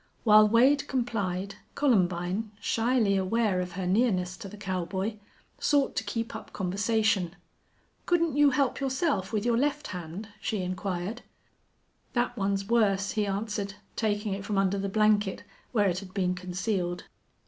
[0.23, 5.17] While Wade complied, Columbine, shyly aware of her nearness to the cowboy,
[5.59, 7.35] sought to keep up conversation.
[8.07, 11.21] "Couldn't you help yourself with your left hand?" she inquired.
[12.13, 16.33] "That's one worse," he answered, taking it from under the blanket, where it had been
[16.33, 17.03] concealed.